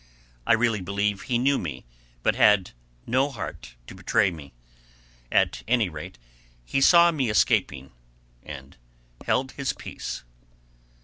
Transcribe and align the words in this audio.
I 0.47 0.53
really 0.53 0.81
believe 0.81 1.21
he 1.21 1.37
knew 1.37 1.59
me, 1.59 1.85
but 2.23 2.35
had 2.35 2.71
no 3.05 3.29
heart 3.29 3.75
to 3.85 3.93
betray 3.93 4.31
me. 4.31 4.51
At 5.31 5.61
any 5.67 5.89
rate, 5.89 6.17
he 6.65 6.81
saw 6.81 7.11
me 7.11 7.29
escaping 7.29 7.91
and 8.41 8.77
held 9.27 9.51
his 9.51 9.73
peace. 9.73 10.23